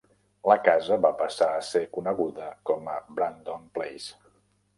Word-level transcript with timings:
La 0.51 0.55
casa 0.67 0.95
va 1.03 1.11
passar 1.19 1.49
a 1.57 1.59
ser 1.67 1.81
coneguda 1.99 2.49
com 2.71 2.91
a 2.95 2.97
Brandon 3.21 3.71
Place. 3.79 4.11